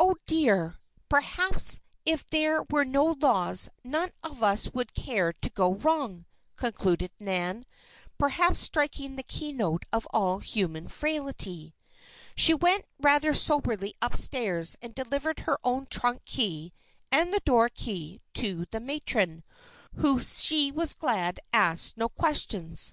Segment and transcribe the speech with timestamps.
[0.00, 0.80] "Oh, dear!
[1.08, 7.12] perhaps if there were no laws none of us would care to go wrong," concluded
[7.20, 7.64] Nan,
[8.18, 11.72] perhaps striking the key note of all human frailty.
[12.34, 16.72] She went rather soberly up stairs and delivered her own trunk key
[17.12, 19.44] and the door key to the matron,
[19.98, 22.92] who she was glad asked her no questions.